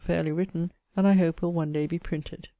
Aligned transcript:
fairly 0.03 0.31
written, 0.31 0.71
and 0.97 1.07
I 1.07 1.13
hope 1.13 1.43
will 1.43 1.53
one 1.53 1.71
day 1.71 1.85
be 1.85 1.99
printed. 1.99 2.47